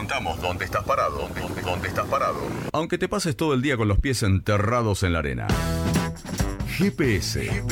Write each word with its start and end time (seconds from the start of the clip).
contamos 0.00 0.40
dónde 0.40 0.64
estás 0.64 0.82
parado, 0.82 1.28
dónde, 1.62 1.88
estás 1.88 2.06
parado. 2.06 2.38
Aunque 2.72 2.96
te 2.96 3.06
pases 3.06 3.36
todo 3.36 3.52
el 3.52 3.60
día 3.60 3.76
con 3.76 3.86
los 3.86 3.98
pies 3.98 4.22
enterrados 4.22 5.02
en 5.02 5.12
la 5.12 5.18
arena. 5.18 5.46
GPS. 6.78 7.62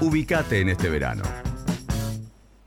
Ubicate 0.00 0.62
en 0.62 0.70
este 0.70 0.88
verano. 0.88 1.24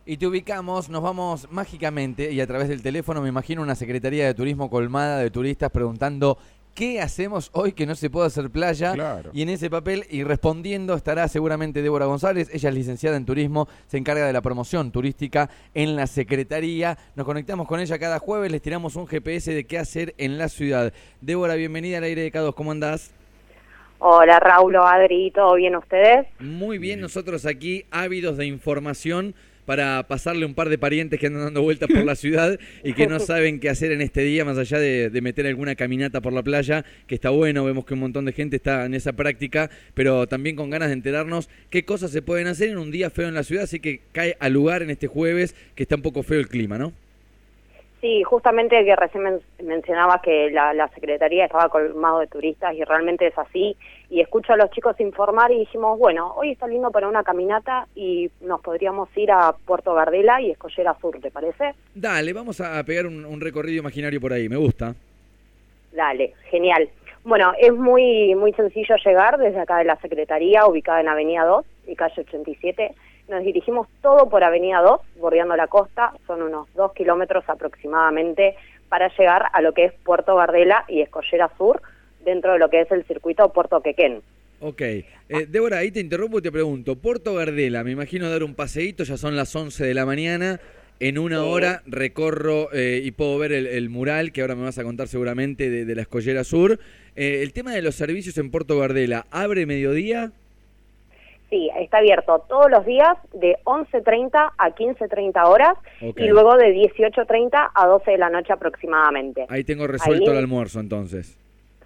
Y 0.05 0.17
te 0.17 0.27
ubicamos, 0.27 0.89
nos 0.89 1.01
vamos 1.01 1.47
mágicamente 1.49 2.31
y 2.31 2.39
a 2.39 2.45
través 2.45 2.69
del 2.69 2.83
teléfono 2.83 3.19
me 3.19 3.29
imagino 3.29 3.63
una 3.63 3.73
Secretaría 3.73 4.27
de 4.27 4.35
Turismo 4.35 4.69
colmada 4.69 5.17
de 5.17 5.31
turistas 5.31 5.71
preguntando 5.71 6.37
¿qué 6.73 7.01
hacemos 7.01 7.49
hoy 7.53 7.73
que 7.73 7.85
no 7.85 7.95
se 7.95 8.09
puede 8.09 8.27
hacer 8.27 8.49
playa? 8.49 8.93
Claro. 8.93 9.31
Y 9.33 9.41
en 9.41 9.49
ese 9.49 9.69
papel 9.69 10.05
y 10.09 10.23
respondiendo 10.23 10.93
estará 10.93 11.27
seguramente 11.27 11.81
Débora 11.81 12.05
González, 12.05 12.49
ella 12.53 12.69
es 12.69 12.75
licenciada 12.75 13.17
en 13.17 13.25
turismo, 13.25 13.67
se 13.87 13.97
encarga 13.97 14.25
de 14.25 14.33
la 14.33 14.41
promoción 14.41 14.91
turística 14.91 15.49
en 15.73 15.95
la 15.95 16.07
Secretaría. 16.07 16.97
Nos 17.15 17.25
conectamos 17.25 17.67
con 17.67 17.79
ella 17.79 17.99
cada 17.99 18.19
jueves, 18.19 18.51
les 18.51 18.61
tiramos 18.61 18.95
un 18.95 19.07
GPS 19.07 19.53
de 19.53 19.65
qué 19.65 19.77
hacer 19.77 20.15
en 20.17 20.37
la 20.37 20.49
ciudad. 20.49 20.93
Débora, 21.21 21.55
bienvenida 21.55 21.97
al 21.97 22.03
aire 22.03 22.21
de 22.21 22.31
K2, 22.31 22.53
¿cómo 22.53 22.71
andás? 22.71 23.13
Hola 23.99 24.39
Raúl 24.39 24.75
o 24.77 24.85
Adri, 24.87 25.29
¿todo 25.29 25.53
bien 25.53 25.75
ustedes? 25.75 26.25
Muy 26.39 26.79
bien, 26.79 26.99
nosotros 26.99 27.45
aquí 27.45 27.85
ávidos 27.91 28.35
de 28.35 28.47
información 28.47 29.35
para 29.65 30.07
pasarle 30.07 30.45
un 30.45 30.53
par 30.53 30.69
de 30.69 30.77
parientes 30.77 31.19
que 31.19 31.27
andan 31.27 31.43
dando 31.43 31.61
vueltas 31.61 31.89
por 31.89 32.03
la 32.03 32.15
ciudad 32.15 32.59
y 32.83 32.93
que 32.93 33.07
no 33.07 33.19
saben 33.31 33.59
qué 33.59 33.69
hacer 33.69 33.91
en 33.91 34.01
este 34.01 34.21
día, 34.21 34.45
más 34.45 34.57
allá 34.57 34.79
de, 34.79 35.09
de 35.09 35.21
meter 35.21 35.47
alguna 35.47 35.75
caminata 35.75 36.21
por 36.21 36.33
la 36.33 36.43
playa, 36.43 36.85
que 37.07 37.15
está 37.15 37.29
bueno, 37.29 37.63
vemos 37.65 37.85
que 37.85 37.93
un 37.93 38.01
montón 38.01 38.25
de 38.25 38.33
gente 38.33 38.55
está 38.55 38.85
en 38.85 38.93
esa 38.93 39.13
práctica, 39.13 39.69
pero 39.93 40.27
también 40.27 40.55
con 40.55 40.69
ganas 40.69 40.89
de 40.89 40.93
enterarnos 40.93 41.49
qué 41.69 41.85
cosas 41.85 42.11
se 42.11 42.21
pueden 42.21 42.47
hacer 42.47 42.69
en 42.69 42.77
un 42.77 42.91
día 42.91 43.09
feo 43.09 43.27
en 43.27 43.33
la 43.33 43.43
ciudad, 43.43 43.63
así 43.63 43.79
que 43.79 44.01
cae 44.11 44.37
al 44.39 44.53
lugar 44.53 44.81
en 44.81 44.89
este 44.89 45.07
jueves, 45.07 45.55
que 45.75 45.83
está 45.83 45.95
un 45.95 46.01
poco 46.01 46.23
feo 46.23 46.39
el 46.39 46.47
clima, 46.47 46.77
¿no? 46.77 46.93
Sí, 48.01 48.23
justamente 48.23 48.83
que 48.83 48.95
recién 48.95 49.23
men- 49.23 49.41
mencionaba 49.61 50.21
que 50.23 50.49
la, 50.49 50.73
la 50.73 50.87
Secretaría 50.87 51.45
estaba 51.45 51.69
colmado 51.69 52.17
de 52.19 52.25
turistas 52.25 52.73
y 52.73 52.83
realmente 52.83 53.27
es 53.27 53.37
así. 53.37 53.77
Y 54.09 54.21
escucho 54.21 54.53
a 54.53 54.57
los 54.57 54.71
chicos 54.71 54.99
informar 54.99 55.51
y 55.51 55.59
dijimos, 55.59 55.99
bueno, 55.99 56.33
hoy 56.35 56.51
está 56.51 56.65
lindo 56.67 56.89
para 56.89 57.07
una 57.07 57.23
caminata 57.23 57.85
y 57.93 58.31
nos 58.41 58.59
podríamos 58.61 59.07
ir 59.15 59.31
a 59.31 59.53
Puerto 59.67 59.93
Gardela 59.93 60.41
y 60.41 60.49
Escollera 60.49 60.95
Sur, 60.99 61.19
¿te 61.19 61.29
parece? 61.29 61.75
Dale, 61.93 62.33
vamos 62.33 62.59
a 62.59 62.83
pegar 62.83 63.05
un, 63.05 63.23
un 63.23 63.39
recorrido 63.39 63.81
imaginario 63.81 64.19
por 64.19 64.33
ahí, 64.33 64.49
me 64.49 64.57
gusta. 64.57 64.95
Dale, 65.91 66.33
genial. 66.49 66.89
Bueno, 67.23 67.53
es 67.59 67.71
muy 67.71 68.33
muy 68.33 68.51
sencillo 68.53 68.95
llegar 69.05 69.37
desde 69.37 69.59
acá 69.59 69.77
de 69.77 69.83
la 69.85 69.95
Secretaría, 69.97 70.65
ubicada 70.65 71.01
en 71.01 71.07
Avenida 71.07 71.45
2 71.45 71.63
y 71.87 71.95
calle 71.95 72.21
87. 72.21 72.95
Nos 73.31 73.45
dirigimos 73.45 73.87
todo 74.01 74.29
por 74.29 74.43
Avenida 74.43 74.81
2, 74.81 74.99
bordeando 75.21 75.55
la 75.55 75.67
costa, 75.67 76.11
son 76.27 76.41
unos 76.41 76.67
dos 76.73 76.91
kilómetros 76.91 77.45
aproximadamente 77.47 78.55
para 78.89 79.07
llegar 79.07 79.45
a 79.53 79.61
lo 79.61 79.73
que 79.73 79.85
es 79.85 79.93
Puerto 80.03 80.35
Gardela 80.35 80.83
y 80.89 80.99
Escollera 80.99 81.49
Sur, 81.57 81.81
dentro 82.25 82.51
de 82.51 82.59
lo 82.59 82.69
que 82.69 82.81
es 82.81 82.91
el 82.91 83.05
circuito 83.05 83.53
Puerto 83.53 83.81
Quequén. 83.81 84.21
Ok. 84.59 84.81
Eh, 84.81 85.05
Débora, 85.47 85.77
ahí 85.77 85.91
te 85.91 86.01
interrumpo 86.01 86.39
y 86.39 86.41
te 86.41 86.51
pregunto. 86.51 86.97
Puerto 86.97 87.33
Gardela, 87.33 87.85
me 87.85 87.91
imagino 87.91 88.29
dar 88.29 88.43
un 88.43 88.53
paseíto, 88.53 89.05
ya 89.05 89.15
son 89.15 89.37
las 89.37 89.55
11 89.55 89.85
de 89.85 89.93
la 89.93 90.05
mañana. 90.05 90.59
En 90.99 91.17
una 91.17 91.45
hora 91.45 91.83
recorro 91.85 92.67
eh, 92.73 93.01
y 93.01 93.11
puedo 93.11 93.37
ver 93.39 93.53
el, 93.53 93.65
el 93.65 93.89
mural 93.89 94.33
que 94.33 94.41
ahora 94.41 94.55
me 94.55 94.63
vas 94.63 94.77
a 94.77 94.83
contar 94.83 95.07
seguramente 95.07 95.69
de, 95.69 95.85
de 95.85 95.95
la 95.95 96.01
Escollera 96.01 96.43
Sur. 96.43 96.79
Eh, 97.15 97.39
el 97.41 97.53
tema 97.53 97.71
de 97.71 97.81
los 97.81 97.95
servicios 97.95 98.37
en 98.37 98.51
Puerto 98.51 98.77
Gardela, 98.77 99.25
¿abre 99.31 99.65
mediodía? 99.65 100.33
Sí, 101.51 101.69
está 101.77 101.97
abierto 101.97 102.39
todos 102.47 102.71
los 102.71 102.85
días 102.85 103.17
de 103.33 103.57
11.30 103.65 104.53
a 104.57 104.69
15.30 104.69 105.45
horas 105.49 105.73
y 105.99 106.27
luego 106.29 106.55
de 106.55 106.73
18.30 106.73 107.71
a 107.75 107.87
12 107.87 108.11
de 108.11 108.17
la 108.17 108.29
noche 108.29 108.53
aproximadamente. 108.53 109.45
Ahí 109.49 109.65
tengo 109.65 109.85
resuelto 109.85 110.31
Ahí- 110.31 110.37
el 110.37 110.43
almuerzo 110.43 110.79
entonces. 110.79 111.37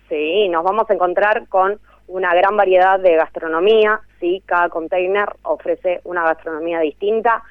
Sí, 0.07 0.47
nos 0.49 0.63
vamos 0.63 0.87
a 0.87 0.93
encontrar 0.93 1.47
con 1.47 1.79
una 2.07 2.35
gran 2.35 2.55
variedad 2.55 2.99
de 2.99 3.15
gastronomía, 3.15 4.01
sí, 4.19 4.43
cada 4.45 4.69
container 4.69 5.29
ofrece 5.41 5.99
una 6.03 6.23
gastronomía 6.23 6.79
distinta. 6.81 7.41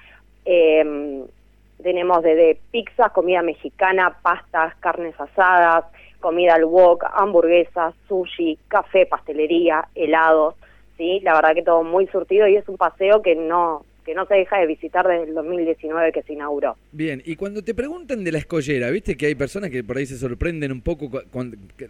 Eh, 0.44 1.24
tenemos 1.82 2.22
desde 2.22 2.60
pizzas, 2.70 3.10
comida 3.10 3.42
mexicana, 3.42 4.16
pastas, 4.22 4.72
carnes 4.76 5.18
asadas, 5.18 5.86
comida 6.20 6.54
al 6.54 6.64
wok, 6.64 7.04
hamburguesas, 7.12 7.92
sushi, 8.06 8.56
café, 8.68 9.04
pastelería, 9.04 9.88
helados, 9.96 10.54
sí, 10.96 11.20
la 11.22 11.34
verdad 11.34 11.54
que 11.54 11.62
todo 11.62 11.82
muy 11.82 12.06
surtido 12.08 12.46
y 12.48 12.56
es 12.56 12.68
un 12.68 12.76
paseo 12.76 13.22
que 13.22 13.34
no 13.34 13.84
que 14.04 14.14
no 14.14 14.26
se 14.26 14.34
deja 14.34 14.58
de 14.58 14.66
visitar 14.66 15.06
desde 15.08 15.24
el 15.24 15.34
2019 15.34 16.12
que 16.12 16.22
se 16.22 16.34
inauguró. 16.34 16.76
Bien, 16.92 17.22
y 17.24 17.36
cuando 17.36 17.62
te 17.62 17.74
preguntan 17.74 18.22
de 18.22 18.32
la 18.32 18.38
escollera, 18.38 18.90
viste 18.90 19.16
que 19.16 19.26
hay 19.26 19.34
personas 19.34 19.70
que 19.70 19.82
por 19.82 19.96
ahí 19.96 20.06
se 20.06 20.18
sorprenden 20.18 20.72
un 20.72 20.82
poco 20.82 21.10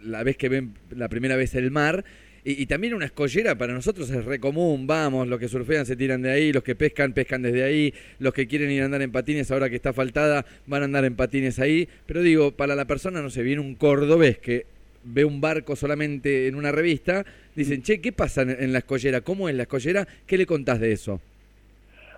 la 0.01 0.23
vez 0.23 0.37
que 0.37 0.49
ven 0.49 0.73
la 0.91 1.09
primera 1.09 1.35
vez 1.35 1.55
el 1.55 1.71
mar. 1.71 2.05
Y, 2.45 2.61
y 2.61 2.67
también 2.67 2.93
una 2.93 3.05
escollera 3.05 3.57
para 3.57 3.73
nosotros 3.73 4.09
es 4.11 4.23
re 4.23 4.39
común, 4.39 4.85
vamos, 4.85 5.27
los 5.27 5.39
que 5.39 5.47
surfean 5.47 5.85
se 5.85 5.95
tiran 5.95 6.21
de 6.21 6.31
ahí, 6.31 6.53
los 6.53 6.63
que 6.63 6.75
pescan, 6.75 7.11
pescan 7.11 7.41
desde 7.41 7.63
ahí, 7.63 7.93
los 8.19 8.33
que 8.33 8.47
quieren 8.47 8.69
ir 8.69 8.83
a 8.83 8.85
andar 8.85 9.01
en 9.01 9.11
patines 9.11 9.49
ahora 9.51 9.69
que 9.69 9.75
está 9.75 9.93
faltada, 9.93 10.45
van 10.67 10.83
a 10.83 10.85
andar 10.85 11.05
en 11.05 11.15
patines 11.15 11.59
ahí. 11.59 11.89
Pero 12.05 12.21
digo, 12.21 12.51
para 12.51 12.75
la 12.75 12.85
persona, 12.85 13.21
no 13.21 13.29
sé, 13.29 13.41
viene 13.41 13.61
un 13.61 13.75
cordobés 13.75 14.37
que 14.37 14.67
ve 15.05 15.23
un 15.23 15.39
barco 15.39 15.75
solamente 15.75 16.47
en 16.47 16.55
una 16.55 16.71
revista, 16.71 17.23
dicen, 17.55 17.81
che, 17.81 18.01
¿qué 18.01 18.11
pasa 18.11 18.41
en, 18.41 18.73
la 18.73 18.79
escollera? 18.79 19.21
¿Cómo 19.21 19.47
es 19.47 19.55
la 19.55 19.63
escollera? 19.63 20.05
¿Qué 20.27 20.37
le 20.37 20.45
contás 20.45 20.79
de 20.79 20.91
eso? 20.91 21.19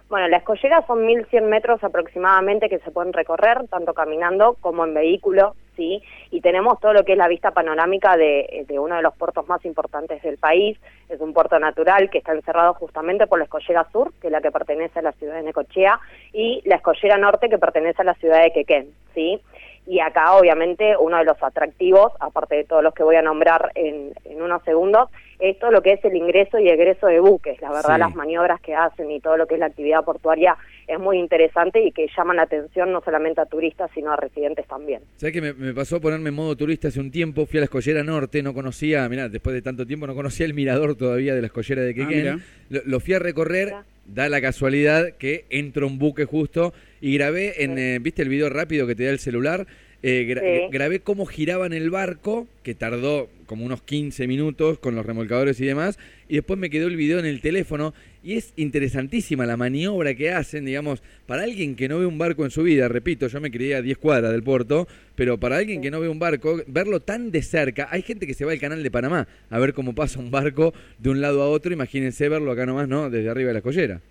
Bueno, 0.09 0.29
la 0.29 0.37
escollera 0.37 0.85
son 0.87 1.05
1.100 1.05 1.41
metros 1.43 1.83
aproximadamente 1.83 2.69
que 2.69 2.79
se 2.79 2.91
pueden 2.91 3.11
recorrer, 3.11 3.67
tanto 3.67 3.93
caminando 3.93 4.55
como 4.61 4.85
en 4.85 4.93
vehículo, 4.93 5.53
¿sí? 5.75 6.01
Y 6.31 6.39
tenemos 6.39 6.79
todo 6.79 6.93
lo 6.93 7.03
que 7.03 7.11
es 7.11 7.17
la 7.17 7.27
vista 7.27 7.51
panorámica 7.51 8.15
de, 8.15 8.65
de 8.65 8.79
uno 8.79 8.95
de 8.95 9.01
los 9.01 9.13
puertos 9.17 9.45
más 9.49 9.65
importantes 9.65 10.23
del 10.23 10.37
país. 10.37 10.77
Es 11.09 11.19
un 11.19 11.33
puerto 11.33 11.59
natural 11.59 12.09
que 12.09 12.19
está 12.19 12.31
encerrado 12.31 12.73
justamente 12.75 13.27
por 13.27 13.39
la 13.39 13.45
escollera 13.45 13.85
sur, 13.91 14.13
que 14.21 14.27
es 14.27 14.31
la 14.31 14.39
que 14.39 14.49
pertenece 14.49 14.99
a 14.99 15.01
la 15.01 15.11
ciudad 15.11 15.35
de 15.35 15.43
Necochea, 15.43 15.99
y 16.31 16.61
la 16.63 16.77
escollera 16.77 17.17
norte, 17.17 17.49
que 17.49 17.57
pertenece 17.57 18.01
a 18.01 18.05
la 18.05 18.13
ciudad 18.13 18.41
de 18.41 18.53
Quequén, 18.53 18.87
¿sí? 19.13 19.41
Y 19.89 20.01
acá, 20.01 20.33
obviamente, 20.33 20.95
uno 20.99 21.17
de 21.17 21.23
los 21.23 21.41
atractivos, 21.41 22.11
aparte 22.19 22.55
de 22.55 22.63
todos 22.65 22.83
los 22.83 22.93
que 22.93 23.03
voy 23.03 23.15
a 23.15 23.21
nombrar 23.21 23.71
en, 23.75 24.11
en 24.25 24.41
unos 24.41 24.61
segundos, 24.63 25.09
es 25.39 25.57
todo 25.59 25.71
lo 25.71 25.81
que 25.81 25.93
es 25.93 26.03
el 26.03 26.15
ingreso 26.15 26.59
y 26.59 26.67
egreso 26.67 27.07
de 27.07 27.19
buques. 27.21 27.61
La 27.61 27.69
verdad, 27.71 27.93
Sí. 27.95 27.99
las 27.99 28.15
maniobras 28.15 28.59
que 28.59 28.75
hacen 28.75 29.09
y 29.11 29.21
todo 29.21 29.37
lo 29.37 29.47
que 29.47 29.53
es 29.53 29.59
la 29.61 29.67
actividad 29.67 30.03
portuaria 30.03 30.57
es 30.87 30.99
muy 30.99 31.19
interesante 31.19 31.79
y 31.81 31.91
que 31.93 32.07
llaman 32.17 32.35
la 32.37 32.41
atención 32.43 32.91
no 32.91 33.01
solamente 33.01 33.39
a 33.39 33.45
turistas, 33.45 33.89
sino 33.93 34.11
a 34.11 34.17
residentes 34.17 34.65
también. 34.67 35.01
¿Sabes 35.15 35.33
que 35.33 35.41
me, 35.41 35.53
me 35.53 35.73
pasó 35.73 35.97
a 35.97 35.99
ponerme 36.01 36.29
en 36.29 36.35
modo 36.35 36.55
turista 36.57 36.87
hace 36.89 36.99
un 36.99 37.11
tiempo? 37.11 37.45
Fui 37.45 37.59
a 37.59 37.61
la 37.61 37.65
escollera 37.65 38.03
norte, 38.03 38.41
no 38.43 38.53
conocía, 38.53 39.07
mirá, 39.07 39.29
después 39.29 39.53
de 39.53 39.61
tanto 39.61 39.85
tiempo 39.85 40.05
no 40.07 40.15
conocía 40.15 40.45
el 40.45 40.53
mirador 40.53 40.95
todavía 40.95 41.33
de 41.35 41.41
la 41.41 41.47
escollera 41.47 41.81
de 41.83 41.91
Ah, 41.91 41.93
Quequén. 41.93 42.17
mirá. 42.23 42.37
lo, 42.69 42.81
lo 42.85 42.99
fui 42.99 43.13
a 43.13 43.19
recorrer, 43.19 43.67
Mirá. 43.67 43.85
Da 44.07 44.29
la 44.29 44.41
casualidad 44.41 45.17
que 45.17 45.45
entro 45.49 45.87
un 45.87 45.99
buque 45.99 46.25
justo 46.25 46.73
y 47.01 47.13
grabé 47.13 47.63
en, 47.63 47.77
eh, 47.77 47.99
¿viste 48.01 48.21
el 48.21 48.29
video 48.29 48.49
rápido 48.49 48.87
que 48.87 48.95
te 48.95 49.03
da 49.03 49.11
el 49.11 49.19
celular? 49.19 49.67
Eh, 50.09 50.25
gra- 50.25 50.41
Sí. 50.41 50.71
Grabé 50.71 50.99
cómo 51.01 51.25
giraban 51.25 51.73
el 51.73 51.89
barco, 51.89 52.47
que 52.63 52.73
tardó 52.75 53.29
como 53.45 53.65
unos 53.65 53.81
15 53.81 54.27
minutos 54.27 54.79
con 54.79 54.95
los 54.95 55.05
remolcadores 55.05 55.59
y 55.59 55.65
demás, 55.65 55.97
y 56.29 56.35
después 56.35 56.57
me 56.59 56.69
quedó 56.69 56.87
el 56.87 56.95
video 56.95 57.19
en 57.19 57.25
el 57.25 57.41
teléfono, 57.41 57.93
y 58.23 58.33
es 58.35 58.53
interesantísima 58.57 59.45
la 59.45 59.57
maniobra 59.57 60.13
que 60.15 60.31
hacen, 60.31 60.65
digamos, 60.65 61.01
para 61.25 61.43
alguien 61.43 61.75
que 61.75 61.87
no 61.89 61.99
ve 61.99 62.05
un 62.05 62.17
barco 62.17 62.43
en 62.45 62.51
su 62.51 62.63
vida, 62.63 62.87
repito, 62.87 63.27
yo 63.27 63.39
me 63.41 63.51
crié 63.51 63.75
a 63.75 63.81
10 63.81 63.97
cuadras 63.97 64.31
del 64.31 64.43
puerto, 64.43 64.87
pero 65.15 65.37
para 65.39 65.57
alguien 65.57 65.81
que 65.81 65.91
no 65.91 65.99
ve 65.99 66.07
un 66.09 66.19
barco, 66.19 66.61
verlo 66.67 66.99
tan 67.01 67.31
de 67.31 67.41
cerca, 67.41 67.87
hay 67.91 68.01
gente 68.01 68.27
que 68.27 68.33
se 68.33 68.45
va 68.45 68.51
al 68.51 68.59
canal 68.59 68.83
de 68.83 68.91
Panamá 68.91 69.27
a 69.49 69.59
ver 69.59 69.73
cómo 69.73 69.93
pasa 69.95 70.19
un 70.19 70.31
barco 70.31 70.73
de 70.99 71.09
un 71.09 71.21
lado 71.21 71.41
a 71.41 71.49
otro, 71.49 71.73
imagínense 71.73 72.27
verlo 72.29 72.51
acá 72.51 72.65
nomás, 72.65 72.87
¿no? 72.87 73.09
Desde 73.09 73.29
arriba 73.29 73.47
de 73.47 73.53
la 73.53 73.59
escollera. 73.59 74.01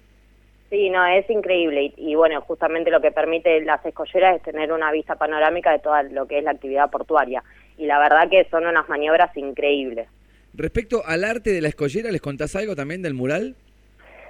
Sí, 0.76 0.90
no, 0.90 1.06
es 1.06 1.24
increíble 1.30 1.94
y, 1.96 2.10
y, 2.10 2.14
bueno, 2.16 2.38
justamente 2.42 2.90
lo 2.90 3.00
que 3.00 3.10
permite 3.10 3.62
las 3.62 3.82
escolleras 3.86 4.36
es 4.36 4.42
tener 4.42 4.70
una 4.70 4.92
vista 4.92 5.14
panorámica 5.14 5.72
de 5.72 5.78
toda 5.78 6.02
lo 6.02 6.26
que 6.26 6.36
es 6.36 6.44
la 6.44 6.50
actividad 6.50 6.90
portuaria 6.90 7.42
y 7.78 7.86
la 7.86 7.98
verdad 7.98 8.28
que 8.28 8.46
son 8.50 8.66
unas 8.66 8.86
maniobras 8.86 9.34
increíbles. 9.38 10.06
Respecto 10.52 11.00
al 11.06 11.24
arte 11.24 11.48
de 11.48 11.62
la 11.62 11.68
escollera, 11.68 12.10
¿les 12.10 12.20
contás 12.20 12.56
algo 12.56 12.76
también 12.76 13.00
del 13.00 13.14
mural? 13.14 13.56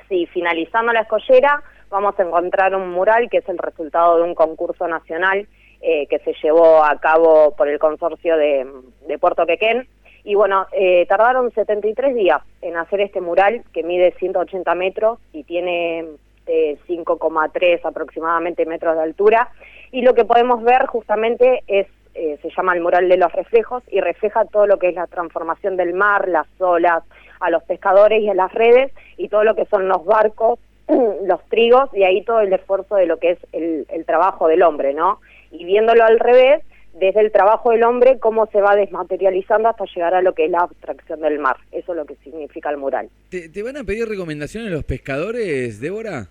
Sí, 0.09 0.27
finalizando 0.27 0.93
la 0.93 1.01
escollera 1.01 1.65
vamos 1.91 2.17
a 2.17 2.23
encontrar 2.23 2.77
un 2.77 2.91
mural 2.93 3.29
que 3.29 3.39
es 3.39 3.49
el 3.49 3.59
resultado 3.59 4.19
de 4.19 4.23
un 4.23 4.37
concurso 4.37 4.87
nacional 4.87 5.49
eh, 5.81 6.07
que 6.07 6.21
se 6.21 6.33
llevó 6.45 6.85
a 6.85 6.97
cabo 7.01 7.57
por 7.57 7.67
el 7.67 7.81
consorcio 7.81 8.37
de, 8.37 8.69
de 9.09 9.19
Puerto 9.19 9.47
Quequén. 9.47 9.89
Y 10.23 10.37
bueno, 10.37 10.69
eh, 10.71 11.07
tardaron 11.07 11.51
73 11.51 12.15
días 12.15 12.41
en 12.63 12.77
hacer 12.77 13.01
este 13.01 13.21
mural 13.21 13.65
que 13.73 13.83
mide 13.83 14.15
180 14.21 14.73
metros 14.77 15.19
y 15.33 15.43
tiene 15.43 16.05
eh, 16.47 16.79
5,3 16.89 17.81
aproximadamente 17.85 18.67
metros 18.67 18.97
de 18.97 19.03
altura. 19.03 19.51
Y 19.93 20.03
lo 20.03 20.15
que 20.15 20.25
podemos 20.25 20.63
ver 20.63 20.87
justamente 20.87 21.63
es, 21.67 21.87
eh, 22.15 22.39
se 22.43 22.51
llama 22.57 22.75
el 22.75 22.81
mural 22.81 23.09
de 23.09 23.17
los 23.17 23.33
reflejos 23.33 23.83
y 23.89 24.01
refleja 24.01 24.45
todo 24.47 24.67
lo 24.67 24.79
que 24.79 24.89
es 24.89 24.95
la 24.95 25.07
transformación 25.07 25.77
del 25.77 25.95
mar, 25.95 26.29
las 26.29 26.47
olas, 26.59 27.03
a 27.41 27.51
los 27.51 27.63
pescadores 27.65 28.23
y 28.23 28.29
a 28.31 28.35
las 28.35 28.53
redes 28.53 28.93
y 29.19 29.29
todo 29.29 29.45
lo 29.45 29.55
que 29.55 29.67
son 29.67 29.89
los 29.89 30.05
barcos, 30.05 30.59
los 30.89 31.43
trigos 31.49 31.91
y 31.93 32.05
ahí 32.05 32.23
todo 32.23 32.41
el 32.41 32.53
esfuerzo 32.53 32.97
de 32.97 33.07
lo 33.07 33.19
que 33.19 33.33
es 33.33 33.39
el, 33.53 33.87
el 33.91 34.05
trabajo 34.07 34.49
del 34.49 34.63
hombre, 34.63 34.95
¿no? 34.95 35.21
y 35.51 35.65
viéndolo 35.65 36.05
al 36.05 36.19
revés, 36.19 36.63
desde 36.99 37.21
el 37.21 37.33
trabajo 37.33 37.71
del 37.71 37.85
hombre, 37.85 38.19
cómo 38.19 38.47
se 38.47 38.61
va 38.61 38.75
desmaterializando 38.75 39.69
hasta 39.69 39.85
llegar 39.95 40.15
a 40.15 40.23
lo 40.23 40.35
que 40.35 40.47
es 40.47 40.51
la 40.51 40.61
abstracción 40.61 41.21
del 41.21 41.39
mar. 41.39 41.57
Eso 41.73 41.93
es 41.93 41.97
lo 41.97 42.07
que 42.07 42.17
significa 42.17 42.71
el 42.71 42.79
mural. 42.79 43.09
¿Te, 43.29 43.49
te 43.49 43.63
van 43.63 43.77
a 43.77 43.85
pedir 43.85 44.09
recomendaciones 44.09 44.71
los 44.71 44.85
pescadores, 44.85 45.81
Débora? 45.81 46.29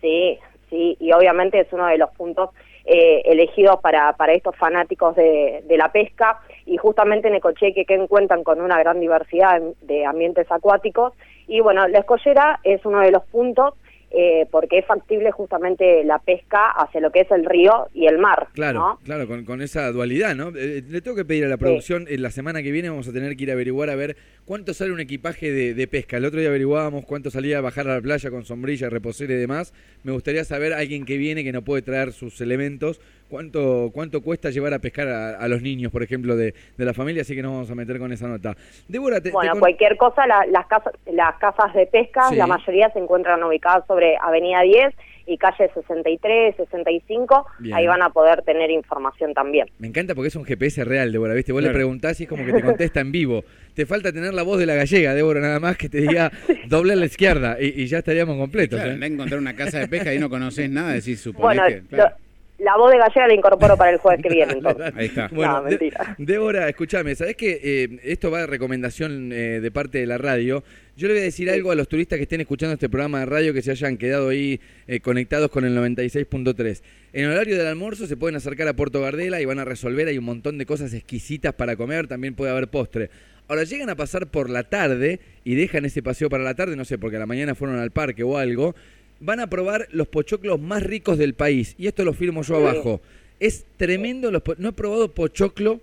Sí, 0.00 0.38
sí, 0.70 0.96
y 1.00 1.12
obviamente 1.12 1.60
es 1.60 1.72
uno 1.72 1.86
de 1.86 1.98
los 1.98 2.10
puntos 2.10 2.50
eh, 2.86 3.22
elegidos 3.24 3.80
para, 3.80 4.12
para 4.14 4.34
estos 4.34 4.56
fanáticos 4.56 5.16
de, 5.16 5.62
de 5.66 5.76
la 5.76 5.90
pesca 5.90 6.40
y 6.66 6.76
justamente 6.76 7.28
en 7.28 7.34
Ecocheque 7.34 7.84
que 7.86 8.06
cuentan 8.06 8.44
con 8.44 8.60
una 8.60 8.78
gran 8.78 9.00
diversidad 9.00 9.62
de 9.82 10.04
ambientes 10.04 10.46
acuáticos 10.50 11.14
y 11.46 11.60
bueno, 11.60 11.88
la 11.88 12.00
escollera 12.00 12.60
es 12.62 12.84
uno 12.84 13.00
de 13.00 13.10
los 13.10 13.24
puntos 13.24 13.74
eh, 14.16 14.46
porque 14.50 14.78
es 14.78 14.86
factible 14.86 15.32
justamente 15.32 16.04
la 16.04 16.20
pesca 16.20 16.70
hacia 16.70 17.00
lo 17.00 17.10
que 17.10 17.22
es 17.22 17.30
el 17.32 17.44
río 17.44 17.88
y 17.92 18.06
el 18.06 18.18
mar. 18.18 18.46
Claro, 18.52 19.00
claro, 19.04 19.26
con, 19.26 19.44
con, 19.44 19.60
esa 19.60 19.90
dualidad, 19.90 20.36
¿no? 20.36 20.50
Eh, 20.56 20.84
le 20.88 21.00
tengo 21.00 21.16
que 21.16 21.24
pedir 21.24 21.44
a 21.44 21.48
la 21.48 21.56
producción, 21.56 22.06
en 22.08 22.22
la 22.22 22.30
semana 22.30 22.62
que 22.62 22.70
viene 22.70 22.90
vamos 22.90 23.08
a 23.08 23.12
tener 23.12 23.36
que 23.36 23.42
ir 23.42 23.50
a 23.50 23.54
averiguar 23.54 23.90
a 23.90 23.96
ver 23.96 24.16
cuánto 24.44 24.72
sale 24.72 24.92
un 24.92 25.00
equipaje 25.00 25.50
de, 25.50 25.74
de, 25.74 25.86
pesca. 25.88 26.18
El 26.18 26.26
otro 26.26 26.38
día 26.38 26.48
averiguábamos 26.48 27.04
cuánto 27.06 27.30
salía 27.30 27.58
a 27.58 27.60
bajar 27.60 27.88
a 27.88 27.94
la 27.96 28.00
playa 28.00 28.30
con 28.30 28.44
sombrilla, 28.44 28.88
reposera 28.88 29.32
y 29.32 29.36
demás. 29.36 29.74
Me 30.04 30.12
gustaría 30.12 30.44
saber, 30.44 30.74
alguien 30.74 31.04
que 31.04 31.16
viene 31.16 31.42
que 31.42 31.52
no 31.52 31.62
puede 31.62 31.82
traer 31.82 32.12
sus 32.12 32.40
elementos, 32.40 33.00
cuánto 33.28 33.90
cuánto 33.92 34.22
cuesta 34.22 34.50
llevar 34.50 34.74
a 34.74 34.78
pescar 34.78 35.08
a, 35.08 35.30
a 35.38 35.48
los 35.48 35.62
niños, 35.62 35.90
por 35.90 36.02
ejemplo, 36.02 36.36
de, 36.36 36.54
de, 36.76 36.84
la 36.84 36.94
familia, 36.94 37.22
así 37.22 37.34
que 37.34 37.42
nos 37.42 37.52
vamos 37.52 37.70
a 37.70 37.74
meter 37.74 37.98
con 37.98 38.12
esa 38.12 38.28
nota. 38.28 38.54
Débora, 38.86 39.20
te, 39.20 39.30
bueno, 39.30 39.54
te 39.54 39.58
cualquier 39.58 39.96
cosa, 39.96 40.26
la, 40.26 40.46
las, 40.46 40.66
casas, 40.66 40.92
las 41.06 41.36
casas 41.38 41.74
de 41.74 41.86
pesca, 41.86 42.28
sí. 42.28 42.36
la 42.36 42.46
mayoría 42.46 42.90
se 42.92 42.98
encuentran 42.98 43.42
ubicadas 43.42 43.86
sobre 43.86 44.03
Avenida 44.20 44.62
10 44.62 44.94
y 45.26 45.38
calle 45.38 45.70
63, 45.72 46.56
65, 46.56 47.46
Bien. 47.58 47.74
ahí 47.74 47.86
van 47.86 48.02
a 48.02 48.10
poder 48.10 48.42
tener 48.42 48.70
información 48.70 49.32
también. 49.32 49.68
Me 49.78 49.88
encanta 49.88 50.14
porque 50.14 50.28
es 50.28 50.36
un 50.36 50.44
GPS 50.44 50.84
real, 50.84 51.12
Débora, 51.12 51.34
¿viste? 51.34 51.52
Vos 51.52 51.60
claro. 51.60 51.72
le 51.72 51.78
preguntás 51.78 52.20
y 52.20 52.24
es 52.24 52.28
como 52.28 52.44
que 52.44 52.52
te 52.52 52.62
contesta 52.62 53.00
en 53.00 53.12
vivo. 53.12 53.44
Te 53.74 53.86
falta 53.86 54.12
tener 54.12 54.34
la 54.34 54.42
voz 54.42 54.58
de 54.58 54.66
la 54.66 54.74
gallega, 54.74 55.14
Débora, 55.14 55.40
nada 55.40 55.60
más 55.60 55.76
que 55.76 55.88
te 55.88 56.00
diga 56.00 56.30
doble 56.68 56.92
a 56.92 56.96
la 56.96 57.06
izquierda 57.06 57.56
y, 57.58 57.82
y 57.82 57.86
ya 57.86 57.98
estaríamos 57.98 58.36
completos. 58.36 58.80
Claro, 58.80 59.02
¿eh? 59.02 59.06
encontrar 59.06 59.40
una 59.40 59.54
casa 59.54 59.78
de 59.78 59.88
pesca 59.88 60.12
y 60.12 60.18
no 60.18 60.28
conocés 60.28 60.68
nada, 60.70 60.92
decís, 60.92 61.20
suponés 61.20 61.58
bueno, 61.58 61.74
que... 61.74 61.88
Claro. 61.88 62.16
Lo, 62.16 62.23
la 62.64 62.76
voz 62.78 62.90
de 62.90 62.98
gallega 62.98 63.28
la 63.28 63.34
incorporo 63.34 63.76
para 63.76 63.90
el 63.90 63.98
jueves 63.98 64.22
que 64.22 64.30
viene. 64.30 64.54
Ahí 64.96 65.06
está. 65.06 65.28
Bueno, 65.28 65.58
no, 65.58 65.62
mentira. 65.64 66.16
De, 66.16 66.32
Débora, 66.32 66.68
escúchame, 66.68 67.14
¿sabés 67.14 67.36
que 67.36 67.60
eh, 67.62 68.00
esto 68.02 68.30
va 68.30 68.40
de 68.40 68.46
recomendación 68.46 69.30
eh, 69.32 69.60
de 69.60 69.70
parte 69.70 69.98
de 69.98 70.06
la 70.06 70.16
radio? 70.16 70.64
Yo 70.96 71.08
le 71.08 71.14
voy 71.14 71.20
a 71.20 71.24
decir 71.24 71.48
sí. 71.48 71.54
algo 71.54 71.72
a 71.72 71.74
los 71.74 71.88
turistas 71.88 72.16
que 72.16 72.22
estén 72.22 72.40
escuchando 72.40 72.74
este 72.74 72.88
programa 72.88 73.20
de 73.20 73.26
radio 73.26 73.52
que 73.52 73.62
se 73.62 73.70
hayan 73.70 73.98
quedado 73.98 74.30
ahí 74.30 74.60
eh, 74.86 75.00
conectados 75.00 75.50
con 75.50 75.64
el 75.64 75.76
96.3. 75.76 76.82
En 77.12 77.26
horario 77.26 77.58
del 77.58 77.66
almuerzo 77.66 78.06
se 78.06 78.16
pueden 78.16 78.36
acercar 78.36 78.66
a 78.68 78.74
Puerto 78.74 79.00
Gardela 79.00 79.40
y 79.40 79.44
van 79.44 79.58
a 79.58 79.64
resolver. 79.64 80.08
Hay 80.08 80.18
un 80.18 80.24
montón 80.24 80.56
de 80.56 80.64
cosas 80.64 80.94
exquisitas 80.94 81.52
para 81.52 81.76
comer, 81.76 82.08
también 82.08 82.34
puede 82.34 82.50
haber 82.50 82.68
postre. 82.68 83.10
Ahora 83.46 83.64
llegan 83.64 83.90
a 83.90 83.94
pasar 83.94 84.28
por 84.28 84.48
la 84.48 84.64
tarde 84.64 85.20
y 85.44 85.54
dejan 85.54 85.84
ese 85.84 86.02
paseo 86.02 86.30
para 86.30 86.42
la 86.42 86.54
tarde, 86.54 86.76
no 86.76 86.86
sé, 86.86 86.96
porque 86.96 87.16
a 87.16 87.20
la 87.20 87.26
mañana 87.26 87.54
fueron 87.54 87.78
al 87.78 87.90
parque 87.90 88.22
o 88.22 88.38
algo. 88.38 88.74
Van 89.20 89.40
a 89.40 89.46
probar 89.48 89.88
los 89.90 90.08
pochoclos 90.08 90.60
más 90.60 90.82
ricos 90.82 91.18
del 91.18 91.34
país. 91.34 91.74
Y 91.78 91.86
esto 91.86 92.04
lo 92.04 92.12
firmo 92.12 92.42
yo 92.42 92.56
sí. 92.56 92.62
abajo. 92.62 93.00
Es 93.40 93.64
tremendo. 93.76 94.30
Los 94.30 94.42
no 94.58 94.70
he 94.70 94.72
probado 94.72 95.10
pochoclo. 95.10 95.80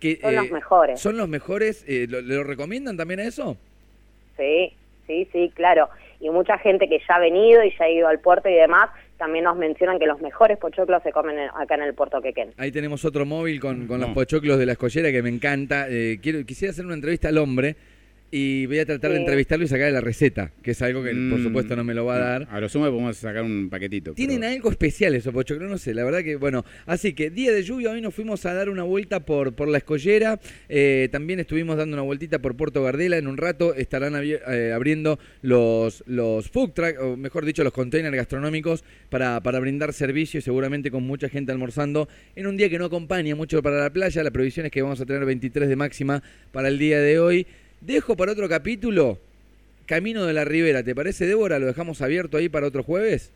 Que, 0.00 0.18
son 0.20 0.32
eh, 0.32 0.36
los 0.36 0.50
mejores. 0.50 1.00
Son 1.00 1.16
los 1.16 1.28
mejores. 1.28 1.84
Eh, 1.88 2.06
¿lo, 2.08 2.20
¿lo, 2.20 2.44
recomiendan 2.44 2.96
también 2.96 3.20
a 3.20 3.24
eso? 3.24 3.56
Sí, 4.36 4.72
sí, 5.06 5.28
sí, 5.32 5.52
claro. 5.54 5.88
Y 6.20 6.30
mucha 6.30 6.58
gente 6.58 6.88
que 6.88 6.98
ya 7.06 7.16
ha 7.16 7.20
venido 7.20 7.62
y 7.62 7.70
ya 7.78 7.84
ha 7.84 7.90
ido 7.90 8.08
al 8.08 8.20
puerto 8.20 8.48
y 8.48 8.54
demás, 8.54 8.90
también 9.18 9.44
nos 9.44 9.56
mencionan 9.56 9.98
que 9.98 10.06
los 10.06 10.20
mejores 10.20 10.58
pochoclos 10.58 11.02
se 11.02 11.12
comen 11.12 11.38
acá 11.54 11.74
en 11.74 11.82
el 11.82 11.94
puerto 11.94 12.20
Quequén. 12.20 12.52
Ahí 12.56 12.70
tenemos 12.72 13.04
otro 13.04 13.24
móvil 13.24 13.60
con, 13.60 13.86
con 13.86 14.00
no. 14.00 14.06
los 14.06 14.14
pochoclos 14.14 14.58
de 14.58 14.66
la 14.66 14.72
escollera 14.72 15.10
que 15.10 15.22
me 15.22 15.30
encanta. 15.30 15.86
Eh, 15.88 16.18
quiero 16.22 16.44
Quisiera 16.44 16.72
hacer 16.72 16.84
una 16.84 16.94
entrevista 16.94 17.28
al 17.28 17.38
hombre 17.38 17.76
y 18.30 18.66
voy 18.66 18.80
a 18.80 18.86
tratar 18.86 19.12
de 19.12 19.18
entrevistarlo 19.18 19.64
y 19.64 19.68
sacarle 19.68 19.92
la 19.92 20.00
receta, 20.00 20.52
que 20.62 20.72
es 20.72 20.82
algo 20.82 21.02
que 21.02 21.14
mm, 21.14 21.30
por 21.30 21.42
supuesto 21.42 21.76
no 21.76 21.84
me 21.84 21.94
lo 21.94 22.04
va 22.04 22.16
a 22.16 22.18
dar. 22.18 22.48
A 22.50 22.60
lo 22.60 22.68
sumo 22.68 22.86
podemos 22.86 23.16
sacar 23.16 23.42
un 23.42 23.68
paquetito. 23.70 24.14
Tienen 24.14 24.40
pero... 24.40 24.52
algo 24.52 24.70
especial 24.70 25.14
esos 25.14 25.32
pochoclos, 25.32 25.70
no 25.70 25.78
sé, 25.78 25.94
la 25.94 26.04
verdad 26.04 26.22
que 26.22 26.36
bueno. 26.36 26.64
Así 26.86 27.12
que 27.12 27.30
día 27.30 27.52
de 27.52 27.62
lluvia, 27.62 27.90
hoy 27.90 28.00
nos 28.00 28.14
fuimos 28.14 28.44
a 28.46 28.54
dar 28.54 28.68
una 28.68 28.82
vuelta 28.82 29.20
por, 29.20 29.54
por 29.54 29.68
la 29.68 29.78
escollera, 29.78 30.40
eh, 30.68 31.08
también 31.12 31.40
estuvimos 31.40 31.76
dando 31.76 31.94
una 31.94 32.02
vueltita 32.02 32.40
por 32.40 32.56
Puerto 32.56 32.82
Gardela, 32.82 33.16
en 33.16 33.26
un 33.26 33.36
rato 33.36 33.74
estarán 33.74 34.14
eh, 34.16 34.72
abriendo 34.74 35.18
los, 35.42 36.02
los 36.06 36.50
food 36.50 36.70
truck, 36.72 37.00
o 37.00 37.16
mejor 37.16 37.44
dicho, 37.44 37.62
los 37.62 37.72
containers 37.72 38.16
gastronómicos 38.16 38.84
para, 39.08 39.40
para 39.42 39.60
brindar 39.60 39.92
servicio 39.92 40.38
y 40.38 40.42
seguramente 40.42 40.90
con 40.90 41.04
mucha 41.04 41.28
gente 41.28 41.52
almorzando 41.52 42.08
en 42.34 42.46
un 42.46 42.56
día 42.56 42.68
que 42.68 42.78
no 42.78 42.86
acompaña 42.86 43.34
mucho 43.36 43.62
para 43.62 43.80
la 43.80 43.90
playa, 43.90 44.22
la 44.22 44.30
previsión 44.30 44.66
es 44.66 44.72
que 44.72 44.82
vamos 44.82 45.00
a 45.00 45.06
tener 45.06 45.24
23 45.24 45.68
de 45.68 45.76
máxima 45.76 46.22
para 46.52 46.68
el 46.68 46.78
día 46.78 47.00
de 47.00 47.18
hoy. 47.18 47.46
Dejo 47.80 48.16
para 48.16 48.32
otro 48.32 48.48
capítulo 48.48 49.18
Camino 49.86 50.26
de 50.26 50.32
la 50.32 50.44
Ribera. 50.44 50.82
¿Te 50.82 50.94
parece, 50.94 51.26
Débora? 51.26 51.58
¿Lo 51.58 51.66
dejamos 51.66 52.02
abierto 52.02 52.36
ahí 52.36 52.48
para 52.48 52.66
otro 52.66 52.82
jueves? 52.82 53.32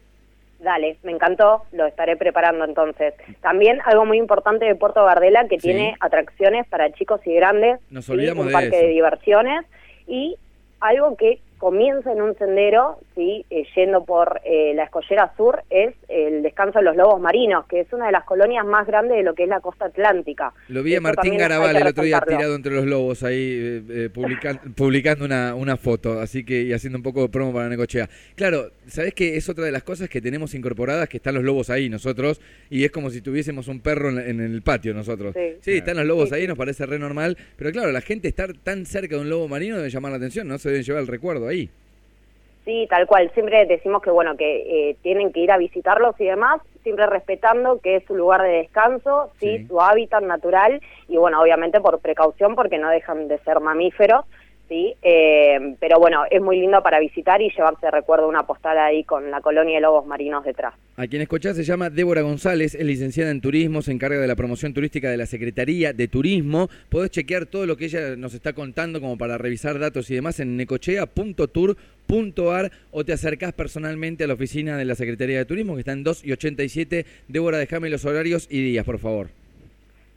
Dale, 0.59 0.99
me 1.05 1.13
encantó, 1.13 1.63
lo 1.73 1.87
estaré 1.87 2.17
preparando 2.17 2.65
entonces. 2.65 3.15
También 3.41 3.79
algo 3.85 4.05
muy 4.05 4.19
importante 4.19 4.67
de 4.67 4.75
Puerto 4.75 5.05
Gardela 5.05 5.49
que 5.49 5.57
sí. 5.57 5.69
tiene 5.69 5.97
atracciones 6.01 6.67
para 6.67 6.93
chicos 6.93 7.21
y 7.25 7.35
grandes. 7.35 7.79
Nos 7.91 8.09
olvidamos 8.11 8.43
un 8.43 8.49
de 8.49 8.53
parque 8.53 8.77
eso. 8.77 8.87
de 8.87 8.89
diversiones 8.89 9.65
y 10.07 10.37
algo 10.81 11.17
que 11.17 11.39
comienza 11.59 12.13
en 12.13 12.21
un 12.21 12.37
sendero, 12.37 12.99
¿sí? 13.15 13.47
Eh, 13.51 13.67
yendo 13.75 14.05
por 14.05 14.41
eh, 14.45 14.73
la 14.75 14.85
escollera 14.85 15.33
sur, 15.37 15.63
es 15.71 15.95
el 16.09 16.40
descanso 16.61 16.79
de 16.81 16.85
los 16.85 16.97
lobos 16.97 17.21
marinos, 17.21 17.65
que 17.67 17.81
es 17.81 17.93
una 17.93 18.07
de 18.07 18.13
las 18.13 18.25
colonias 18.25 18.65
más 18.67 18.87
grandes 18.87 19.17
de 19.17 19.23
lo 19.23 19.35
que 19.35 19.45
es 19.45 19.49
la 19.49 19.61
costa 19.61 19.87
atlántica. 19.87 20.53
Lo 20.69 20.83
vi 20.83 20.95
a 20.95 21.01
Martín 21.01 21.39
Garabal 21.39 21.75
el 21.77 21.87
otro 21.87 22.05
día 22.05 22.21
tirado 22.21 22.55
entre 22.55 22.75
los 22.75 22.85
lobos 22.85 23.23
ahí, 23.23 23.37
eh, 23.39 23.83
eh 23.89 24.11
publican, 24.13 24.59
publicando 24.77 25.25
una, 25.25 25.55
una 25.55 25.77
foto, 25.77 26.21
así 26.21 26.45
que 26.45 26.63
y 26.63 26.73
haciendo 26.73 26.99
un 26.99 27.03
poco 27.03 27.23
de 27.23 27.29
promo 27.29 27.53
para 27.53 27.69
Necochea. 27.69 28.09
Claro, 28.35 28.71
¿sabés 28.87 29.15
que 29.15 29.37
es 29.37 29.49
otra 29.49 29.65
de 29.65 29.73
las 29.73 29.83
cosas 29.83 30.09
que 30.09 30.21
tenemos 30.21 30.55
incorporadas? 30.55 31.09
Que 31.09 31.17
están 31.17 31.35
los 31.35 31.45
lobos 31.45 31.71
ahí 31.71 31.89
nosotros, 31.89 32.41
y 32.69 32.85
es 32.85 32.91
como 32.91 33.11
si 33.11 33.23
tuviésemos 33.23 33.69
un 33.69 33.81
perro 33.81 34.11
en, 34.11 34.19
en 34.19 34.41
el 34.41 34.63
patio 34.63 34.93
nosotros. 34.93 35.35
Sí, 35.35 35.57
sí 35.61 35.73
están 35.79 35.97
los 35.97 36.07
lobos 36.07 36.29
sí, 36.29 36.35
ahí, 36.35 36.47
nos 36.47 36.59
parece 36.59 36.85
re 36.85 36.99
normal, 36.99 37.39
pero 37.57 37.73
claro, 37.73 37.91
la 37.91 38.03
gente 38.03 38.29
estar 38.29 38.53
tan 38.53 38.85
cerca 38.85 39.17
de 39.17 39.23
un 39.23 39.31
lobo 39.31 39.49
marino 39.49 39.77
debe 39.77 39.89
llamar 39.89 40.13
la 40.13 40.19
atención, 40.19 40.47
no 40.47 40.59
se 40.59 40.69
deben 40.69 40.85
llevar 40.85 41.03
el 41.03 41.09
recuerdo 41.09 41.49
ahí. 41.49 41.71
Sí, 42.65 42.87
tal 42.91 43.07
cual. 43.07 43.31
Siempre 43.33 43.65
decimos 43.67 44.03
que 44.03 44.11
bueno 44.11 44.37
que 44.37 44.91
eh, 44.91 44.97
tienen 45.03 45.33
que 45.33 45.41
ir 45.41 45.51
a 45.51 45.59
visitarlos 45.59 46.15
y 46.21 46.27
demás, 46.27 46.61
siempre 46.83 47.07
respetando 47.07 47.81
que 47.81 47.97
es 47.97 48.05
su 48.05 48.15
lugar 48.15 48.43
de 48.43 48.49
descanso, 48.49 49.31
sí, 49.39 49.59
sí, 49.59 49.67
su 49.67 49.81
hábitat 49.81 50.23
natural 50.23 50.81
y 51.09 51.17
bueno, 51.17 51.41
obviamente 51.41 51.81
por 51.81 52.01
precaución 52.01 52.55
porque 52.55 52.79
no 52.79 52.91
dejan 52.91 53.29
de 53.29 53.39
ser 53.39 53.61
mamíferos, 53.61 54.25
sí. 54.71 54.95
Eh, 55.03 55.77
pero 55.79 55.99
bueno, 55.99 56.23
es 56.31 56.41
muy 56.41 56.59
lindo 56.61 56.83
para 56.83 56.99
visitar 57.01 57.43
y 57.43 57.51
llevarse 57.51 57.91
recuerdo 57.91 58.29
una 58.29 58.45
postal 58.45 58.79
ahí 58.79 59.05
con 59.05 59.31
la 59.31 59.43
colonia 59.43 59.75
de 59.75 59.83
lobos 59.83 60.07
marinos 60.07 60.45
detrás. 60.45 60.73
A 60.97 61.07
quien 61.07 61.23
escuchás 61.23 61.57
se 61.57 61.65
llama 61.65 61.91
Débora 61.91 62.23
González, 62.23 62.75
es 62.75 62.85
licenciada 62.85 63.31
en 63.31 63.41
turismo, 63.41 63.83
se 63.83 63.93
encarga 63.93 64.21
de 64.21 64.29
la 64.29 64.37
promoción 64.37 64.73
turística 64.73 65.11
de 65.11 65.17
la 65.17 65.27
Secretaría 65.27 65.93
de 65.93 66.09
Turismo. 66.09 66.69
Podés 66.89 67.11
chequear 67.11 67.47
todo 67.47 67.67
lo 67.67 67.77
que 67.77 67.87
ella 67.87 68.17
nos 68.17 68.35
está 68.35 68.53
contando 68.53 69.01
como 69.01 69.19
para 69.19 69.37
revisar 69.37 69.79
datos 69.79 70.11
y 70.11 70.15
demás 70.15 70.39
en 70.41 70.57
necochea.tour.ar 70.57 72.71
o 72.93 73.05
te 73.05 73.13
acercás 73.13 73.53
personalmente 73.53 74.25
a 74.25 74.27
la 74.29 74.35
oficina 74.35 74.77
de 74.77 74.85
la 74.85 74.95
Secretaría 74.95 75.39
de 75.39 75.45
Turismo 75.45 75.75
que 75.75 75.81
está 75.81 75.93
en 75.93 76.05
2 76.05 76.25
y 76.25 76.33
87. 76.33 77.07
Débora, 77.29 77.59
déjame 77.59 77.91
los 77.91 78.05
horarios 78.05 78.47
y 78.51 78.63
días, 78.63 78.85
por 78.85 78.99
favor. 78.99 79.40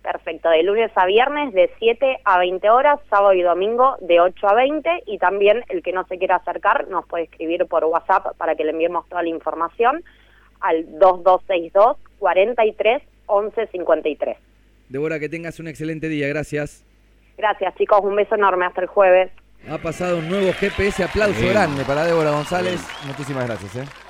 Perfecto, 0.03 0.49
de 0.49 0.63
lunes 0.63 0.91
a 0.95 1.05
viernes 1.05 1.53
de 1.53 1.71
7 1.79 2.19
a 2.25 2.37
20 2.37 2.69
horas, 2.69 2.99
sábado 3.09 3.33
y 3.33 3.41
domingo 3.41 3.95
de 4.01 4.19
8 4.19 4.47
a 4.49 4.53
20 4.53 5.03
y 5.05 5.17
también 5.17 5.63
el 5.69 5.81
que 5.81 5.93
no 5.93 6.05
se 6.07 6.17
quiera 6.17 6.35
acercar 6.35 6.89
nos 6.89 7.07
puede 7.07 7.23
escribir 7.23 7.65
por 7.67 7.85
WhatsApp 7.85 8.35
para 8.37 8.55
que 8.55 8.65
le 8.65 8.71
enviemos 8.71 9.07
toda 9.07 9.23
la 9.23 9.29
información 9.29 10.03
al 10.59 10.83
2262 10.99 11.97
43 12.19 13.01
11 13.27 13.67
53. 13.67 14.37
Débora, 14.89 15.19
que 15.19 15.29
tengas 15.29 15.61
un 15.61 15.69
excelente 15.69 16.09
día, 16.09 16.27
gracias. 16.27 16.85
Gracias 17.37 17.73
chicos, 17.75 18.01
un 18.03 18.17
beso 18.17 18.35
enorme, 18.35 18.65
hasta 18.65 18.81
el 18.81 18.87
jueves. 18.87 19.31
Ha 19.69 19.77
pasado 19.77 20.17
un 20.17 20.27
nuevo 20.27 20.51
GPS, 20.51 21.05
aplauso 21.05 21.39
Bien. 21.39 21.53
grande 21.53 21.85
para 21.85 22.03
Débora 22.03 22.31
González. 22.31 22.85
Bien. 22.99 23.07
Muchísimas 23.07 23.47
gracias. 23.47 23.75
¿eh? 23.77 24.02